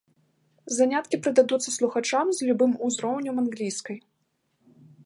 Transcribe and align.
Заняткі 0.77 1.19
прыдадуцца 1.27 1.75
слухачам 1.77 2.33
з 2.39 2.49
любым 2.51 2.73
узроўнем 2.89 3.35
англійскай. 3.45 3.97